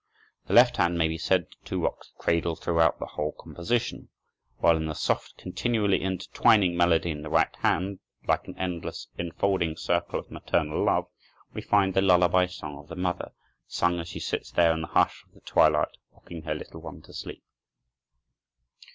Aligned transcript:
The 0.47 0.55
left 0.55 0.77
hand 0.77 0.97
may 0.97 1.07
be 1.07 1.19
said 1.19 1.45
to 1.65 1.77
rock 1.79 1.99
the 1.99 2.17
cradle 2.23 2.55
throughout 2.55 2.97
the 2.97 3.05
whole 3.05 3.33
composition, 3.39 4.09
while 4.57 4.75
in 4.75 4.87
the 4.87 4.95
soft, 4.95 5.37
continually 5.37 6.01
intertwining 6.01 6.75
melody 6.75 7.11
in 7.11 7.21
the 7.21 7.29
right 7.29 7.55
hand, 7.57 7.99
like 8.27 8.47
an 8.47 8.57
endless, 8.57 9.09
infolding 9.19 9.77
circle 9.77 10.17
of 10.17 10.31
maternal 10.31 10.83
love, 10.83 11.05
we 11.53 11.61
find 11.61 11.93
the 11.93 12.01
lullaby 12.01 12.47
song 12.47 12.79
of 12.79 12.87
the 12.87 12.95
mother, 12.95 13.31
sung 13.67 13.99
as 13.99 14.07
she 14.07 14.19
sits 14.19 14.49
there 14.49 14.73
in 14.73 14.81
the 14.81 14.87
hush 14.87 15.23
of 15.27 15.33
the 15.35 15.41
twilight, 15.41 15.97
rocking 16.11 16.41
her 16.45 16.55
little 16.55 16.81
one 16.81 17.03
to 17.03 17.13
sleep. 17.13 17.43